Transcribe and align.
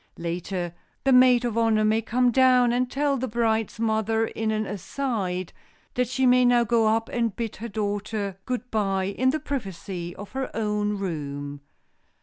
Later, 0.17 0.73
the 1.03 1.13
maid 1.13 1.45
of 1.45 1.59
honor 1.59 1.85
may 1.85 2.01
come 2.01 2.31
down 2.31 2.73
and 2.73 2.89
tell 2.89 3.17
the 3.17 3.27
bride's 3.27 3.79
mother 3.79 4.25
in 4.25 4.49
an 4.49 4.65
"aside" 4.65 5.53
that 5.93 6.07
she 6.07 6.25
may 6.25 6.43
now 6.43 6.63
go 6.63 6.87
up 6.87 7.07
and 7.09 7.35
bid 7.35 7.57
her 7.57 7.69
daughter 7.69 8.39
good 8.47 8.71
by 8.71 9.03
in 9.03 9.29
the 9.29 9.39
privacy 9.39 10.15
of 10.15 10.31
her 10.31 10.49
own 10.55 10.97
room. 10.97 11.61